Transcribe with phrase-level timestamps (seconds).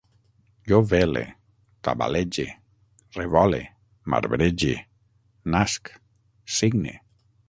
[0.69, 1.21] Jo vele,
[1.87, 2.45] tabalege,
[3.17, 3.59] revole,
[4.13, 4.71] marbrege,
[5.57, 5.93] nasc,
[6.61, 6.99] signe